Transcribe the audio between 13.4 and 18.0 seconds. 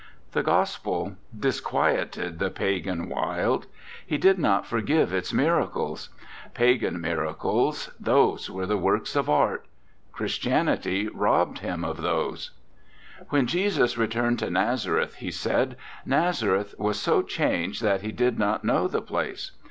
Jesus returned to Nazareth," he said, "Nazareth was so changed